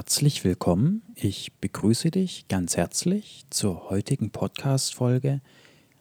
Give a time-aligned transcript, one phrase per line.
[0.00, 1.02] Herzlich willkommen.
[1.14, 5.42] Ich begrüße dich ganz herzlich zur heutigen Podcast-Folge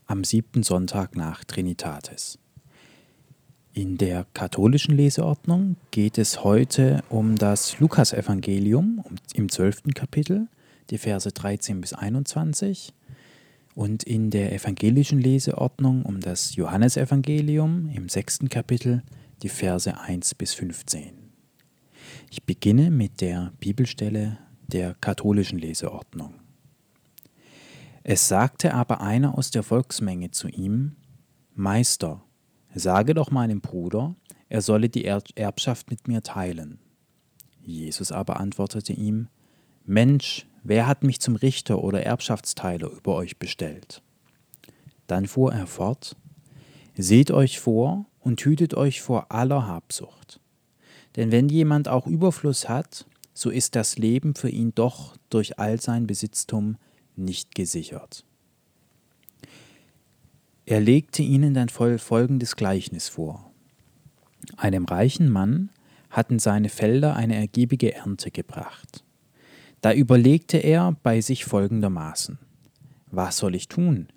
[0.08, 2.40] am siebten Sonntag nach Trinitatis.
[3.74, 10.48] In der katholischen Leseordnung geht es heute um das Lukasevangelium im zwölften Kapitel,
[10.92, 12.94] die Verse 13 bis 21,
[13.76, 19.04] und in der evangelischen Leseordnung um das Johannesevangelium im sechsten Kapitel,
[19.44, 21.19] die Verse 1 bis 15.
[22.30, 24.38] Ich beginne mit der Bibelstelle
[24.68, 26.36] der katholischen Leseordnung.
[28.04, 30.96] Es sagte aber einer aus der Volksmenge zu ihm,
[31.56, 32.24] Meister,
[32.74, 34.16] sage doch meinem Bruder,
[34.48, 36.80] er solle die Erbschaft mit mir teilen.
[37.62, 39.28] Jesus aber antwortete ihm,
[39.86, 44.02] Mensch, wer hat mich zum Richter oder Erbschaftsteiler über euch bestellt?
[45.08, 46.16] Dann fuhr er fort,
[47.02, 50.42] Seht euch vor und hütet euch vor aller Habsucht.
[51.20, 55.82] Denn wenn jemand auch Überfluss hat, so ist das Leben für ihn doch durch all
[55.82, 56.78] sein Besitztum
[57.18, 58.24] nicht gesichert.
[60.66, 63.52] Er legte ihnen dann folgendes Gleichnis vor.
[64.56, 65.72] Einem reichen Mann
[66.10, 69.04] hatten seine Felder eine ergiebige Ernte gebracht.
[69.82, 72.40] Da überlegte er bei sich folgendermaßen
[73.12, 74.08] Was soll ich tun?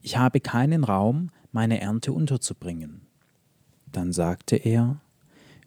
[0.00, 3.02] Ich habe keinen Raum, meine Ernte unterzubringen.
[3.92, 5.00] Dann sagte er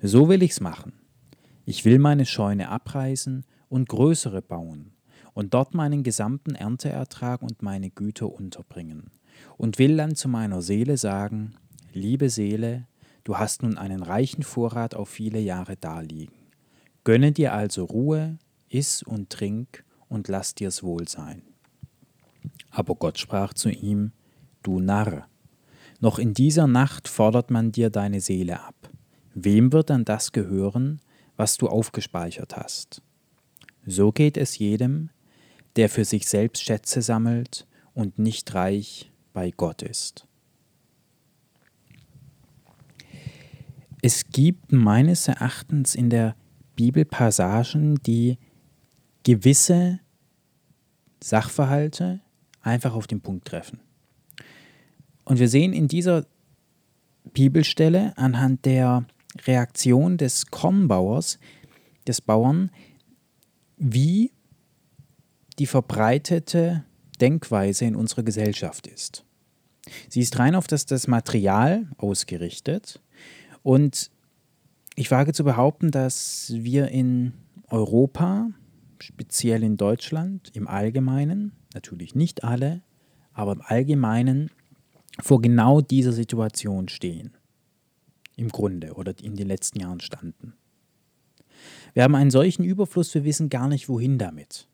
[0.02, 0.94] so will ich's machen.
[1.66, 4.92] Ich will meine Scheune abreißen und größere bauen
[5.34, 9.12] und dort meinen gesamten Ernteertrag und meine Güter unterbringen
[9.58, 11.56] und will dann zu meiner Seele sagen,
[11.94, 12.88] liebe Seele,
[13.24, 16.36] du hast nun einen reichen Vorrat auf viele Jahre daliegen.
[17.04, 18.38] Gönne dir also Ruhe,
[18.70, 21.42] iss und trink und lass dir's wohl sein.
[22.70, 24.12] Aber Gott sprach zu ihm,
[24.64, 25.28] du Narr,
[26.00, 28.76] noch in dieser Nacht fordert man dir deine Seele ab.
[29.36, 31.02] Wem wird dann das gehören,
[31.36, 33.02] was du aufgespeichert hast?
[33.86, 35.10] So geht es jedem,
[35.76, 40.26] der für sich selbst Schätze sammelt und nicht reich bei Gott ist.
[44.02, 46.38] Es gibt meines Erachtens in der
[46.78, 48.38] Bibel Passagen, die
[49.24, 50.00] gewisse
[51.22, 52.22] Sachverhalte
[52.62, 53.82] einfach auf den Punkt treffen.
[55.26, 56.26] Und wir sehen in dieser
[57.34, 59.06] Bibelstelle anhand der
[59.44, 61.40] Reaktion des Kornbauers,
[62.08, 62.72] des Bauern,
[63.78, 64.32] wie
[65.60, 66.86] die verbreitete
[67.20, 69.26] Denkweise in unserer Gesellschaft ist.
[70.10, 73.02] Sie ist rein auf das, das Material ausgerichtet
[73.64, 74.12] und
[74.96, 77.34] ich wage zu behaupten, dass wir in
[77.68, 78.50] Europa,
[79.00, 82.82] speziell in Deutschland, im Allgemeinen, natürlich nicht alle,
[83.34, 84.50] aber im Allgemeinen
[85.22, 87.38] vor genau dieser Situation stehen
[88.36, 90.54] im Grunde oder in den letzten Jahren standen.
[91.94, 94.68] Wir haben einen solchen Überfluss, wir wissen gar nicht, wohin damit.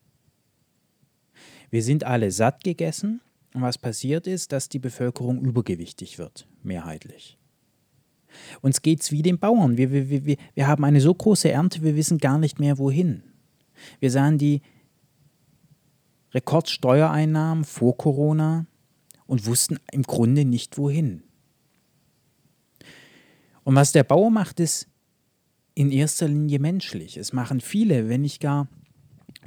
[1.70, 3.22] Wir sind alle satt gegessen
[3.54, 7.38] und was passiert ist, dass die Bevölkerung übergewichtig wird, mehrheitlich.
[8.62, 9.78] Uns geht es wie den Bauern.
[9.78, 13.24] Wir, wir, wir, wir haben eine so große Ernte, wir wissen gar nicht mehr wohin.
[14.00, 14.62] Wir sahen die
[16.34, 18.66] Rekordsteuereinnahmen vor Corona
[19.26, 21.24] und wussten im Grunde nicht wohin.
[23.64, 24.88] Und was der Bauer macht, ist
[25.74, 27.18] in erster Linie menschlich.
[27.18, 28.68] Es machen viele, wenn nicht gar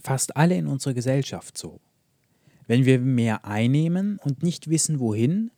[0.03, 1.81] fast alle in unserer Gesellschaft so.
[2.67, 5.51] Wenn wir mehr einnehmen und nicht wissen, wohin,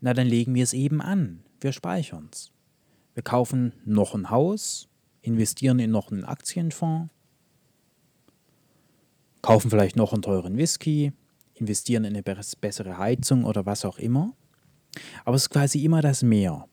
[0.00, 1.42] na dann legen wir es eben an.
[1.60, 2.52] Wir speichern es.
[3.14, 4.88] Wir kaufen noch ein Haus,
[5.20, 7.12] investieren in noch einen Aktienfonds,
[9.42, 11.12] kaufen vielleicht noch einen teuren Whisky,
[11.54, 14.34] investieren in eine bessere Heizung oder was auch immer.
[15.24, 16.68] Aber es ist quasi immer das Mehr.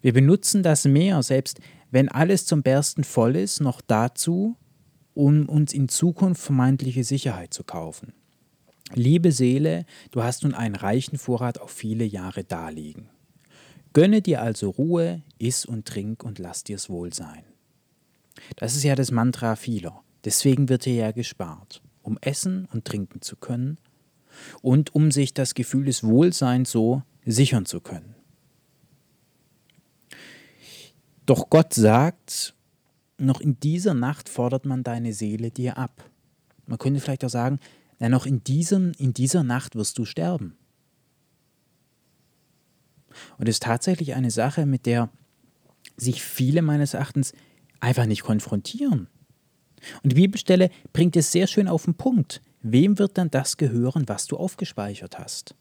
[0.00, 1.60] Wir benutzen das Meer, selbst
[1.90, 4.56] wenn alles zum Bersten voll ist, noch dazu,
[5.14, 8.14] um uns in Zukunft vermeintliche Sicherheit zu kaufen.
[8.94, 13.08] Liebe Seele, du hast nun einen reichen Vorrat auf viele Jahre daliegen.
[13.92, 17.44] Gönne dir also Ruhe, iss und trink und lass dir's wohl sein.
[18.56, 20.02] Das ist ja das Mantra vieler.
[20.24, 23.78] Deswegen wird hier ja gespart, um essen und trinken zu können
[24.62, 28.14] und um sich das Gefühl des Wohlseins so sichern zu können.
[31.26, 32.54] Doch Gott sagt,
[33.18, 36.04] noch in dieser Nacht fordert man deine Seele dir ab.
[36.66, 37.60] Man könnte vielleicht auch sagen,
[37.98, 40.56] ja, noch in, diesem, in dieser Nacht wirst du sterben.
[43.38, 45.10] Und es ist tatsächlich eine Sache, mit der
[45.96, 47.32] sich viele meines Erachtens
[47.78, 49.08] einfach nicht konfrontieren.
[50.02, 52.40] Und die Bibelstelle bringt es sehr schön auf den Punkt.
[52.62, 55.54] Wem wird dann das gehören, was du aufgespeichert hast?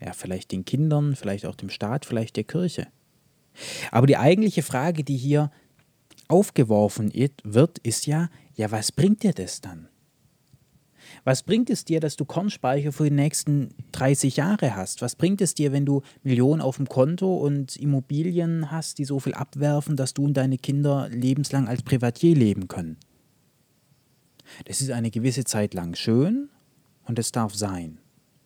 [0.00, 2.88] Ja, vielleicht den Kindern, vielleicht auch dem Staat, vielleicht der Kirche.
[3.90, 5.50] Aber die eigentliche Frage, die hier
[6.28, 7.12] aufgeworfen
[7.44, 9.88] wird, ist ja, ja, was bringt dir das dann?
[11.24, 15.02] Was bringt es dir, dass du Kornspeicher für die nächsten 30 Jahre hast?
[15.02, 19.18] Was bringt es dir, wenn du Millionen auf dem Konto und Immobilien hast, die so
[19.18, 22.96] viel abwerfen, dass du und deine Kinder lebenslang als Privatier leben können?
[24.64, 26.48] Das ist eine gewisse Zeit lang schön
[27.04, 27.98] und es darf sein.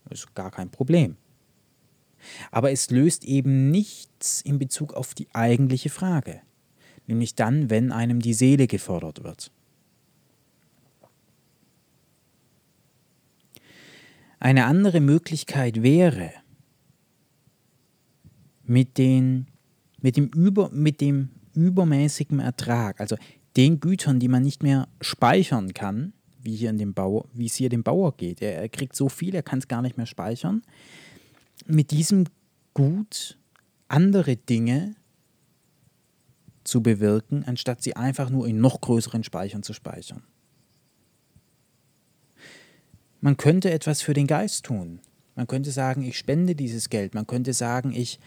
[0.08, 1.16] Das ist gar kein Problem.
[2.50, 6.40] Aber es löst eben nichts in Bezug auf die eigentliche Frage,
[7.06, 9.50] nämlich dann, wenn einem die Seele gefordert wird.
[14.38, 16.32] Eine andere Möglichkeit wäre,
[18.64, 19.46] mit, den,
[20.00, 23.16] mit, dem, über, mit dem übermäßigen Ertrag, also
[23.56, 27.54] den Gütern, die man nicht mehr speichern kann, wie, hier in dem Bauer, wie es
[27.54, 28.42] hier dem Bauer geht.
[28.42, 30.62] Er, er kriegt so viel, er kann es gar nicht mehr speichern.
[31.66, 32.24] Mit diesem
[32.74, 33.38] Gut
[33.88, 34.96] andere Dinge
[36.64, 40.22] zu bewirken, anstatt sie einfach nur in noch größeren Speichern zu speichern.
[43.20, 45.00] Man könnte etwas für den Geist tun.
[45.34, 47.14] Man könnte sagen, ich spende dieses Geld.
[47.14, 48.18] Man könnte sagen, ich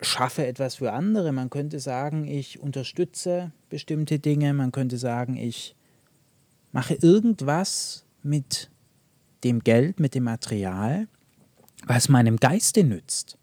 [0.00, 1.32] schaffe etwas für andere.
[1.32, 4.54] Man könnte sagen, ich unterstütze bestimmte Dinge.
[4.54, 5.76] Man könnte sagen, ich
[6.72, 8.70] mache irgendwas mit
[9.44, 11.08] dem Geld, mit dem Material,
[11.86, 13.38] was meinem Geiste nützt.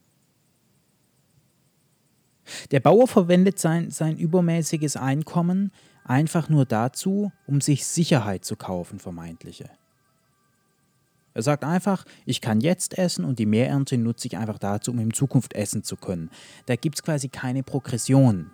[2.71, 5.71] Der Bauer verwendet sein, sein übermäßiges Einkommen
[6.03, 9.69] einfach nur dazu, um sich Sicherheit zu kaufen, vermeintliche.
[11.33, 14.99] Er sagt einfach, ich kann jetzt essen und die Mehrernte nutze ich einfach dazu, um
[14.99, 16.31] in Zukunft essen zu können.
[16.65, 18.49] Da gibt es quasi keine Progression.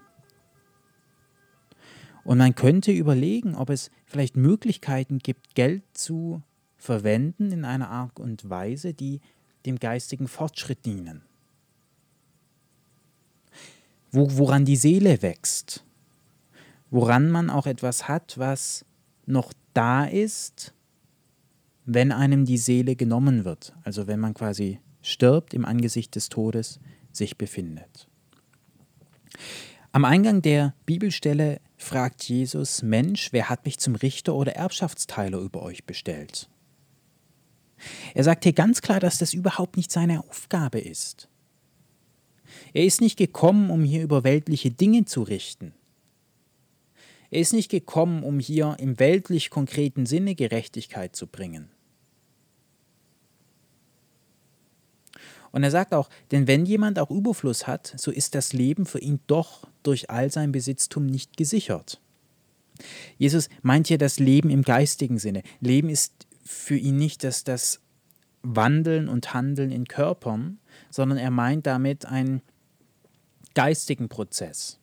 [2.25, 6.41] Und man könnte überlegen, ob es vielleicht Möglichkeiten gibt, Geld zu
[6.75, 9.21] verwenden in einer Art und Weise, die
[9.65, 11.24] dem geistigen Fortschritt dienen.
[14.12, 15.83] Wo, woran die Seele wächst,
[16.89, 18.86] woran man auch etwas hat, was
[19.25, 20.74] noch da ist,
[21.86, 26.80] wenn einem die Seele genommen wird, also wenn man quasi stirbt im Angesicht des Todes,
[27.12, 28.07] sich befindet.
[29.92, 35.62] Am Eingang der Bibelstelle fragt Jesus, Mensch, wer hat mich zum Richter oder Erbschaftsteiler über
[35.62, 36.50] euch bestellt?
[38.13, 41.27] Er sagt hier ganz klar, dass das überhaupt nicht seine Aufgabe ist.
[42.74, 45.74] Er ist nicht gekommen, um hier über weltliche Dinge zu richten.
[47.30, 51.69] Er ist nicht gekommen, um hier im weltlich konkreten Sinne Gerechtigkeit zu bringen.
[55.51, 59.00] Und er sagt auch, denn wenn jemand auch Überfluss hat, so ist das Leben für
[59.00, 62.00] ihn doch durch all sein Besitztum nicht gesichert.
[63.18, 65.44] Jesus meint hier das Leben im geistigen Sinne.
[65.59, 67.81] Leben ist für ihn nicht das, das
[68.42, 70.60] Wandeln und Handeln in Körpern,
[70.90, 72.42] sondern er meint damit einen
[73.56, 74.80] geistigen Prozess.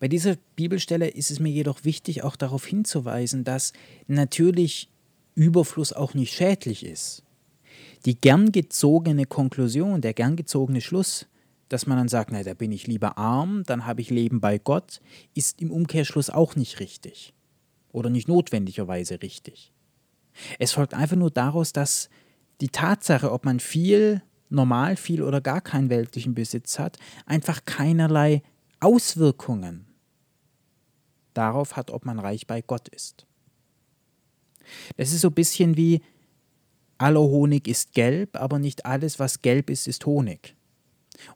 [0.00, 3.72] Bei dieser Bibelstelle ist es mir jedoch wichtig, auch darauf hinzuweisen, dass
[4.06, 4.88] natürlich
[5.34, 7.22] Überfluss auch nicht schädlich ist.
[8.04, 11.26] Die gern gezogene Konklusion, der gern gezogene Schluss,
[11.68, 14.58] dass man dann sagt, na, da bin ich lieber arm, dann habe ich Leben bei
[14.58, 15.00] Gott,
[15.34, 17.34] ist im Umkehrschluss auch nicht richtig
[17.92, 19.72] oder nicht notwendigerweise richtig.
[20.58, 22.08] Es folgt einfach nur daraus, dass
[22.60, 28.42] die Tatsache, ob man viel, normal viel oder gar keinen weltlichen Besitz hat, einfach keinerlei
[28.80, 29.86] Auswirkungen
[31.34, 33.26] darauf hat, ob man reich bei Gott ist.
[34.96, 36.02] Das ist so ein bisschen wie,
[36.98, 40.56] aller Honig ist gelb, aber nicht alles, was gelb ist, ist Honig.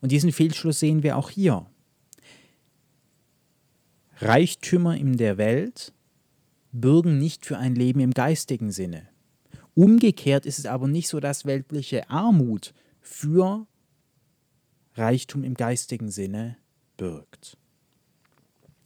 [0.00, 1.66] Und diesen Fehlschluss sehen wir auch hier.
[4.18, 5.92] Reichtümer in der Welt
[6.72, 9.08] bürgen nicht für ein Leben im geistigen Sinne.
[9.74, 13.66] Umgekehrt ist es aber nicht so, dass weltliche Armut für
[14.94, 16.56] Reichtum im geistigen Sinne
[16.96, 17.56] birgt.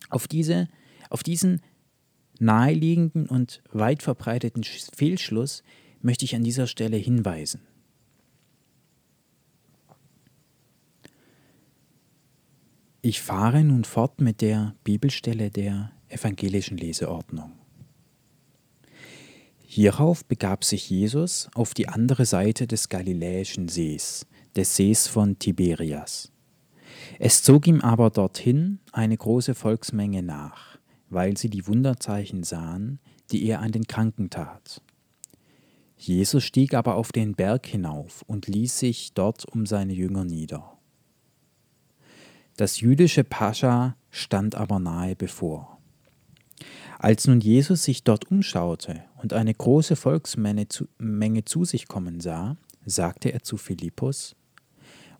[0.09, 0.69] Auf, diese,
[1.11, 1.61] auf diesen
[2.38, 5.62] naheliegenden und weit verbreiteten Fehlschluss
[6.00, 7.62] möchte ich an dieser Stelle hinweisen.
[13.02, 17.52] Ich fahre nun fort mit der Bibelstelle der evangelischen Leseordnung.
[19.76, 24.25] Hierauf begab sich Jesus auf die andere Seite des Galiläischen Sees,
[24.56, 26.33] des Sees von Tiberias.
[27.18, 30.78] Es zog ihm aber dorthin eine große Volksmenge nach,
[31.11, 34.80] weil sie die Wunderzeichen sahen, die er an den Kranken tat.
[35.99, 40.78] Jesus stieg aber auf den Berg hinauf und ließ sich dort um seine Jünger nieder.
[42.56, 45.76] Das jüdische Pascha stand aber nahe bevor.
[46.99, 52.21] Als nun Jesus sich dort umschaute und eine große Volksmenge zu, Menge zu sich kommen
[52.21, 54.37] sah, sagte er zu Philippus,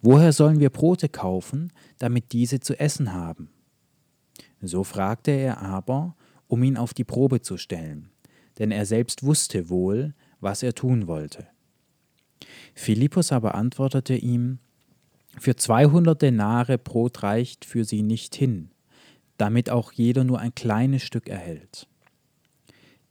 [0.01, 3.51] woher sollen wir Brote kaufen, damit diese zu essen haben?
[4.63, 6.15] So fragte er aber,
[6.47, 8.11] um ihn auf die Probe zu stellen,
[8.61, 11.49] denn er selbst wusste wohl, was er tun wollte.
[12.75, 14.61] Philippus aber antwortete ihm,
[15.37, 18.71] Für zweihundert Denare Brot reicht für sie nicht hin,
[19.37, 21.89] damit auch jeder nur ein kleines Stück erhält.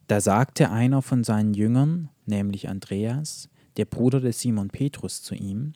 [0.06, 5.72] Da sagte einer von seinen Jüngern, nämlich Andreas, der Bruder des Simon Petrus, zu ihm,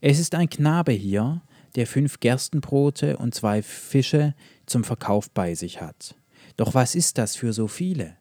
[0.00, 1.42] Es ist ein Knabe hier,
[1.74, 6.14] der fünf Gerstenbrote und zwei Fische zum Verkauf bei sich hat.
[6.56, 8.16] Doch was ist das für so viele?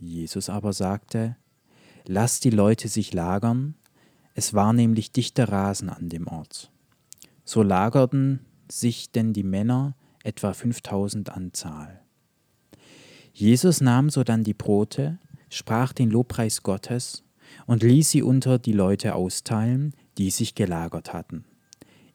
[0.00, 1.36] Jesus aber sagte,
[2.06, 3.76] Lass die Leute sich lagern,
[4.34, 6.70] es war nämlich dichter Rasen an dem Ort.
[7.44, 8.40] So lagerten
[8.70, 12.03] sich denn die Männer etwa 5000 an Zahl.
[13.34, 15.18] Jesus nahm sodann die Brote,
[15.50, 17.24] sprach den Lobpreis Gottes
[17.66, 21.44] und ließ sie unter die Leute austeilen, die sich gelagert hatten.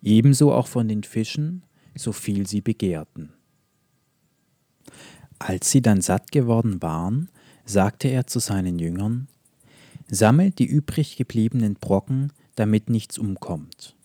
[0.02, 3.34] Ebenso auch von den Fischen, so viel sie begehrten.
[5.40, 7.30] Als sie dann satt geworden waren,
[7.66, 9.28] sagte er zu seinen Jüngern,
[10.12, 13.96] Sammelt die übrig gebliebenen Brocken, damit nichts umkommt.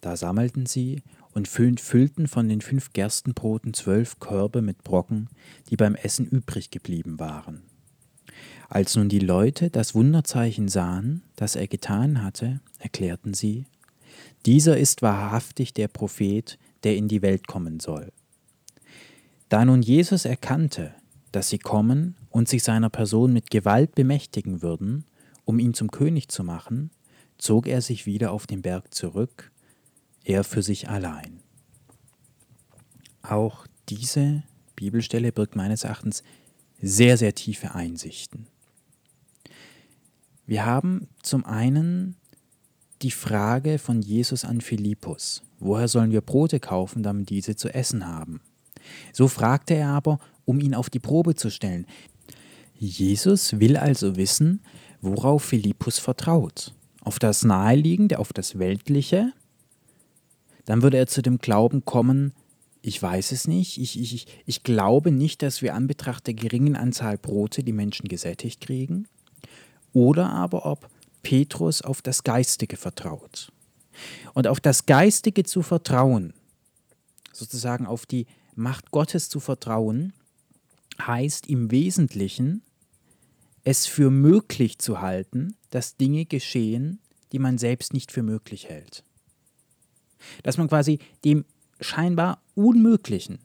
[0.00, 1.02] Da sammelten sie
[1.34, 5.28] und füllten von den fünf Gerstenbroten zwölf Körbe mit Brocken,
[5.68, 7.62] die beim Essen übrig geblieben waren.
[8.68, 13.66] Als nun die Leute das Wunderzeichen sahen, das er getan hatte, erklärten sie,
[14.46, 18.12] dieser ist wahrhaftig der Prophet, der in die Welt kommen soll.
[19.48, 20.94] Da nun Jesus erkannte,
[21.32, 25.04] dass sie kommen und sich seiner Person mit Gewalt bemächtigen würden,
[25.44, 26.90] um ihn zum König zu machen,
[27.38, 29.50] zog er sich wieder auf den Berg zurück,
[30.24, 31.40] er für sich allein.
[33.22, 34.42] Auch diese
[34.76, 36.22] Bibelstelle birgt meines Erachtens
[36.80, 38.46] sehr, sehr tiefe Einsichten.
[40.46, 42.16] Wir haben zum einen
[43.02, 48.06] die Frage von Jesus an Philippus, woher sollen wir Brote kaufen, damit diese zu essen
[48.06, 48.40] haben?
[49.12, 51.86] So fragte er aber, um ihn auf die Probe zu stellen.
[52.74, 54.62] Jesus will also wissen,
[55.00, 56.74] worauf Philippus vertraut.
[57.02, 59.32] Auf das Naheliegende, auf das Weltliche.
[60.70, 62.32] Dann würde er zu dem Glauben kommen,
[62.80, 66.76] ich weiß es nicht, ich, ich, ich glaube nicht, dass wir an Betracht der geringen
[66.76, 69.08] Anzahl Brote die Menschen gesättigt kriegen.
[69.92, 70.88] Oder aber ob
[71.24, 73.50] Petrus auf das Geistige vertraut.
[74.32, 76.34] Und auf das Geistige zu vertrauen,
[77.32, 80.12] sozusagen auf die Macht Gottes zu vertrauen,
[81.04, 82.62] heißt im Wesentlichen,
[83.64, 87.00] es für möglich zu halten, dass Dinge geschehen,
[87.32, 89.02] die man selbst nicht für möglich hält.
[90.42, 91.44] Dass man quasi dem
[91.80, 93.38] scheinbar Unmöglichen,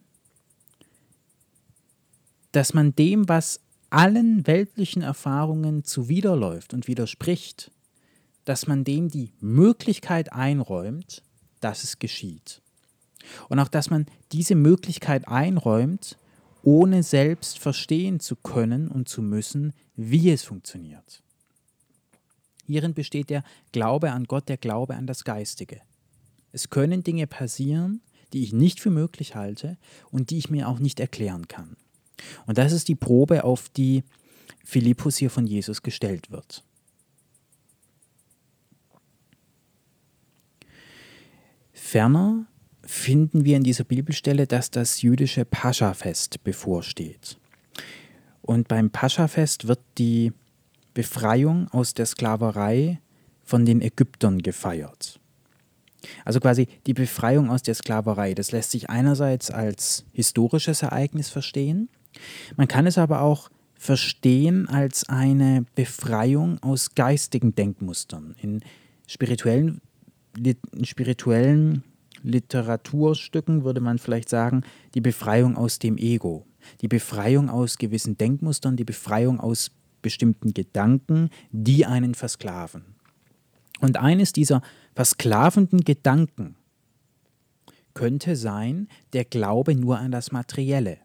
[2.52, 7.72] dass man dem, was allen weltlichen Erfahrungen zuwiderläuft und widerspricht,
[8.46, 11.24] dass man dem die Möglichkeit einräumt,
[11.60, 12.62] dass es geschieht.
[13.50, 16.18] Und auch, dass man diese Möglichkeit einräumt,
[16.62, 21.22] ohne selbst verstehen zu können und zu müssen, wie es funktioniert.
[22.66, 25.82] Hierin besteht der Glaube an Gott, der Glaube an das Geistige.
[26.56, 28.00] Es können Dinge passieren,
[28.32, 29.78] die ich nicht für möglich halte
[30.10, 31.76] und die ich mir auch nicht erklären kann.
[32.46, 34.06] Und das ist die Probe, auf die
[34.64, 36.64] Philippus hier von Jesus gestellt wird.
[41.74, 42.46] Ferner
[42.84, 47.38] finden wir in dieser Bibelstelle, dass das jüdische Pascha-Fest bevorsteht.
[48.42, 50.32] Und beim Pascha-Fest wird die
[50.94, 53.02] Befreiung aus der Sklaverei
[53.44, 55.20] von den Ägyptern gefeiert.
[56.24, 58.34] Also quasi die Befreiung aus der Sklaverei.
[58.34, 61.90] Das lässt sich einerseits als historisches Ereignis verstehen,
[62.56, 68.36] man kann es aber auch verstehen als eine Befreiung aus geistigen Denkmustern.
[68.42, 68.62] In
[69.08, 69.82] spirituellen,
[70.38, 71.84] in spirituellen
[72.24, 74.64] Literaturstücken würde man vielleicht sagen,
[74.96, 76.46] die Befreiung aus dem Ego,
[76.82, 79.72] die Befreiung aus gewissen Denkmustern, die Befreiung aus
[80.02, 82.84] bestimmten Gedanken, die einen versklaven.
[83.82, 84.62] Und eines dieser
[84.96, 86.56] versklavenden Gedanken
[87.94, 90.98] könnte sein der Glaube nur an das Materielle.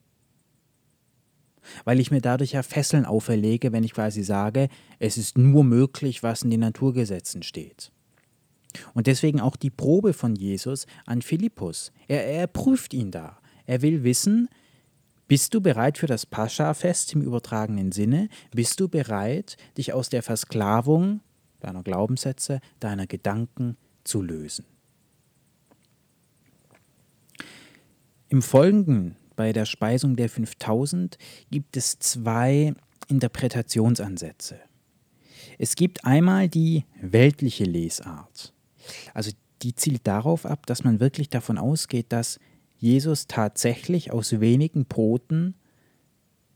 [1.85, 4.68] Weil ich mir dadurch ja Fesseln auferlege, wenn ich quasi sage,
[4.99, 7.92] es ist nur möglich, was in den Naturgesetzen steht.
[8.94, 11.92] Und deswegen auch die Probe von Jesus an Philippus.
[12.09, 13.38] Er, er prüft ihn da.
[13.66, 14.49] Er will wissen,
[15.28, 18.28] bist du bereit für das Pascha-Fest im übertragenen Sinne?
[18.52, 21.20] Bist du bereit, dich aus der Versklavung
[21.61, 24.64] deiner Glaubenssätze, deiner Gedanken zu lösen?
[28.29, 31.19] Im Folgenden, bei der Speisung der 5000,
[31.50, 32.75] gibt es zwei
[33.09, 34.61] Interpretationsansätze.
[35.59, 38.55] Es gibt einmal die weltliche Lesart.
[39.12, 42.38] Also die zielt darauf ab, dass man wirklich davon ausgeht, dass
[42.79, 45.55] Jesus tatsächlich aus wenigen Broten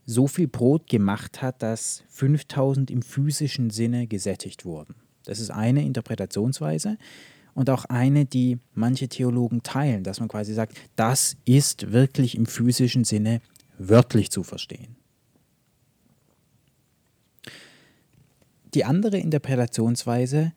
[0.06, 4.94] so viel Brot gemacht hat, dass 5000 im physischen Sinne gesättigt wurden.
[5.24, 6.98] Das ist eine Interpretationsweise
[7.54, 12.46] und auch eine, die manche Theologen teilen, dass man quasi sagt, das ist wirklich im
[12.46, 13.40] physischen Sinne
[13.78, 14.96] wörtlich zu verstehen.
[18.74, 20.52] Die andere Interpretationsweise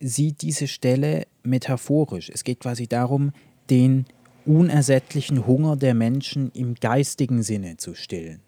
[0.00, 2.30] sieht diese Stelle metaphorisch.
[2.30, 3.32] Es geht quasi darum,
[3.68, 4.06] den
[4.46, 8.40] unersättlichen Hunger der Menschen im geistigen Sinne zu stillen.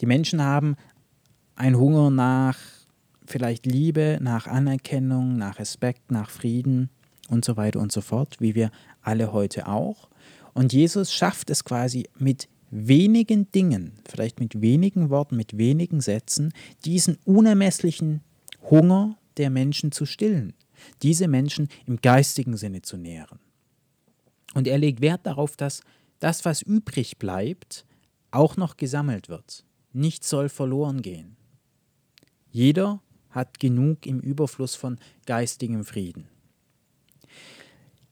[0.00, 0.76] Die Menschen haben
[1.54, 2.58] einen Hunger nach
[3.26, 6.90] vielleicht Liebe, nach Anerkennung, nach Respekt, nach Frieden
[7.28, 8.70] und so weiter und so fort, wie wir
[9.02, 10.08] alle heute auch.
[10.54, 16.52] Und Jesus schafft es quasi mit wenigen Dingen, vielleicht mit wenigen Worten, mit wenigen Sätzen,
[16.84, 18.22] diesen unermesslichen
[18.70, 20.54] Hunger der Menschen zu stillen,
[21.02, 23.38] diese Menschen im geistigen Sinne zu nähren.
[24.54, 25.82] Und er legt Wert darauf, dass
[26.18, 27.84] das, was übrig bleibt,
[28.30, 29.65] auch noch gesammelt wird.
[29.96, 31.38] Nichts soll verloren gehen.
[32.50, 33.00] Jeder
[33.30, 36.28] hat genug im Überfluss von geistigem Frieden.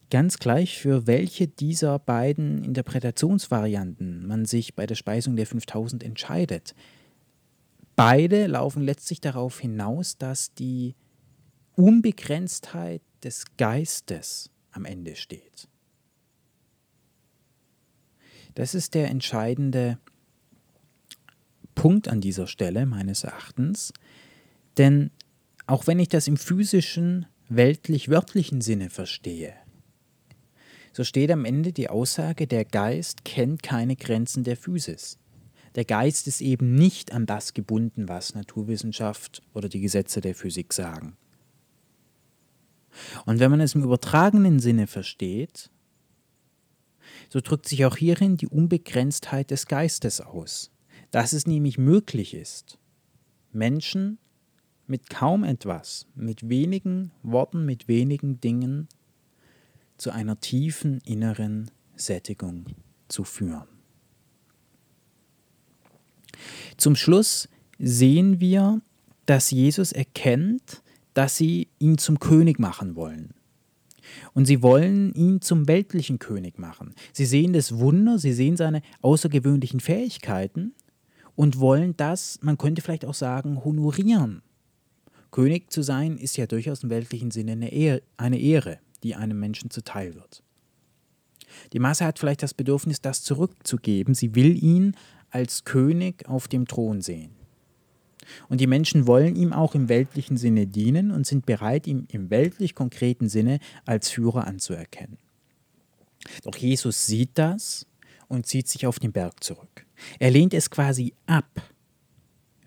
[0.09, 6.73] Ganz gleich, für welche dieser beiden Interpretationsvarianten man sich bei der Speisung der 5000 entscheidet.
[7.95, 10.95] Beide laufen letztlich darauf hinaus, dass die
[11.75, 15.67] Unbegrenztheit des Geistes am Ende steht.
[18.55, 19.99] Das ist der entscheidende
[21.85, 23.93] Punkt an dieser Stelle meines Erachtens,
[24.79, 25.11] denn
[25.67, 29.53] auch wenn ich das im physischen, weltlich-wörtlichen Sinne verstehe,
[30.93, 35.19] so steht am Ende die Aussage, der Geist kennt keine Grenzen der Physis.
[35.75, 40.73] Der Geist ist eben nicht an das gebunden, was Naturwissenschaft oder die Gesetze der Physik
[40.73, 41.15] sagen.
[43.27, 45.69] Und wenn man es im übertragenen Sinne versteht,
[47.29, 50.71] so drückt sich auch hierin die Unbegrenztheit des Geistes aus,
[51.15, 52.77] dass es nämlich möglich ist,
[53.53, 54.17] Menschen
[54.85, 58.89] mit kaum etwas, mit wenigen Worten, mit wenigen Dingen
[59.95, 62.65] zu einer tiefen inneren Sättigung
[63.07, 63.69] zu führen.
[66.75, 67.47] Zum Schluss
[67.79, 68.81] sehen wir,
[69.25, 73.33] dass Jesus erkennt, dass sie ihn zum König machen wollen.
[74.33, 76.93] Und sie wollen ihn zum weltlichen König machen.
[77.13, 80.73] Sie sehen das Wunder, sie sehen seine außergewöhnlichen Fähigkeiten
[81.35, 84.41] und wollen das, man könnte vielleicht auch sagen, honorieren.
[85.31, 89.39] König zu sein ist ja durchaus im weltlichen Sinne eine Ehre, eine Ehre, die einem
[89.39, 90.43] Menschen zuteil wird.
[91.73, 94.13] Die Masse hat vielleicht das Bedürfnis, das zurückzugeben.
[94.13, 94.95] Sie will ihn
[95.29, 97.31] als König auf dem Thron sehen.
[98.49, 102.29] Und die Menschen wollen ihm auch im weltlichen Sinne dienen und sind bereit, ihm im
[102.29, 105.17] weltlich konkreten Sinne als Führer anzuerkennen.
[106.43, 107.85] Doch Jesus sieht das
[108.35, 109.85] und zieht sich auf den Berg zurück.
[110.19, 111.61] Er lehnt es quasi ab,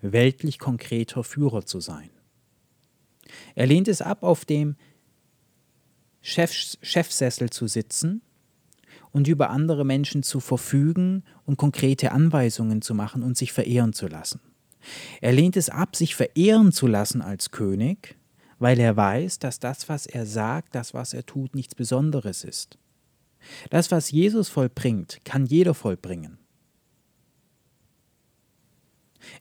[0.01, 2.09] weltlich konkreter Führer zu sein.
[3.55, 4.75] Er lehnt es ab, auf dem
[6.21, 6.51] Chef,
[6.81, 8.21] Chefsessel zu sitzen
[9.11, 14.07] und über andere Menschen zu verfügen und konkrete Anweisungen zu machen und sich verehren zu
[14.07, 14.41] lassen.
[15.21, 18.17] Er lehnt es ab, sich verehren zu lassen als König,
[18.59, 22.77] weil er weiß, dass das, was er sagt, das, was er tut, nichts Besonderes ist.
[23.69, 26.37] Das, was Jesus vollbringt, kann jeder vollbringen.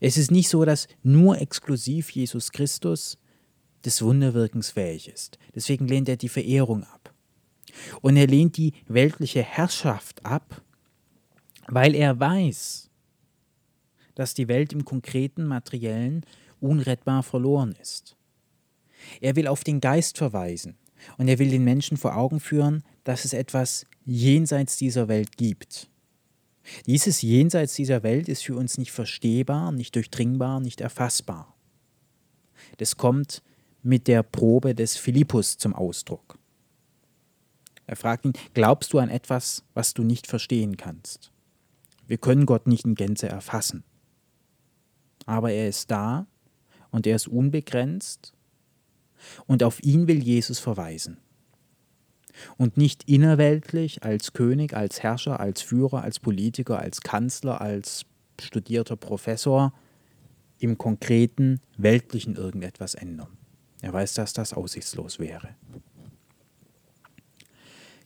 [0.00, 3.18] Es ist nicht so, dass nur exklusiv Jesus Christus
[3.84, 5.38] des Wunderwirkens fähig ist.
[5.54, 7.14] Deswegen lehnt er die Verehrung ab.
[8.00, 10.62] Und er lehnt die weltliche Herrschaft ab,
[11.68, 12.90] weil er weiß,
[14.14, 16.24] dass die Welt im konkreten, materiellen
[16.60, 18.16] unrettbar verloren ist.
[19.20, 20.76] Er will auf den Geist verweisen
[21.16, 25.88] und er will den Menschen vor Augen führen, dass es etwas jenseits dieser Welt gibt.
[26.86, 31.54] Dieses Jenseits dieser Welt ist für uns nicht verstehbar, nicht durchdringbar, nicht erfassbar.
[32.76, 33.42] Das kommt
[33.82, 36.38] mit der Probe des Philippus zum Ausdruck.
[37.86, 41.32] Er fragt ihn, glaubst du an etwas, was du nicht verstehen kannst?
[42.06, 43.84] Wir können Gott nicht in Gänze erfassen.
[45.24, 46.26] Aber er ist da
[46.90, 48.34] und er ist unbegrenzt
[49.46, 51.18] und auf ihn will Jesus verweisen.
[52.56, 58.06] Und nicht innerweltlich als König, als Herrscher, als Führer, als Politiker, als Kanzler, als
[58.40, 59.72] studierter Professor
[60.60, 63.36] im konkreten weltlichen irgendetwas ändern.
[63.80, 65.50] Er weiß, dass das aussichtslos wäre.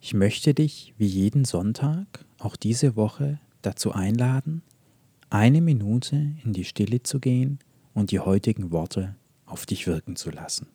[0.00, 4.62] Ich möchte dich wie jeden Sonntag auch diese Woche dazu einladen,
[5.30, 7.58] eine Minute in die Stille zu gehen
[7.94, 9.14] und die heutigen Worte
[9.46, 10.66] auf dich wirken zu lassen.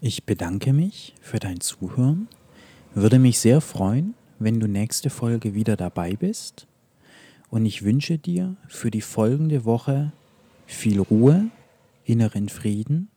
[0.00, 2.28] Ich bedanke mich für dein Zuhören,
[2.94, 6.68] würde mich sehr freuen, wenn du nächste Folge wieder dabei bist.
[7.50, 10.12] Und ich wünsche dir für die folgende Woche
[10.66, 11.50] viel Ruhe,
[12.04, 13.10] inneren Frieden.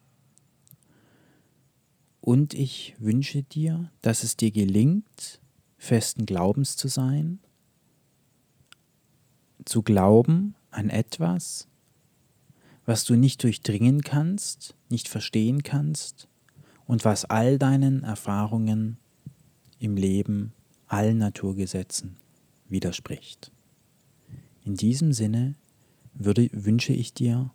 [2.19, 5.39] Und ich wünsche dir, dass es dir gelingt,
[5.77, 7.37] festen Glaubens zu sein,
[9.65, 11.67] zu glauben an etwas,
[12.87, 16.27] was du nicht durchdringen kannst, nicht verstehen kannst
[16.91, 18.97] und was all deinen Erfahrungen
[19.79, 20.51] im Leben,
[20.87, 22.17] allen Naturgesetzen
[22.67, 23.49] widerspricht.
[24.65, 25.55] In diesem Sinne
[26.13, 27.49] würde, wünsche ich dir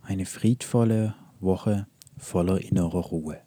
[0.00, 3.38] eine friedvolle Woche voller innerer Ruhe.